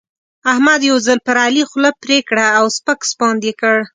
احمد 0.51 0.79
یو 0.89 0.97
ځل 1.05 1.19
پر 1.27 1.35
علي 1.45 1.63
خوله 1.69 1.91
پرې 2.01 2.17
کړه 2.29 2.47
او 2.57 2.65
سپک 2.77 2.99
سپاند 3.11 3.41
يې 3.47 3.53
کړ. 3.61 3.75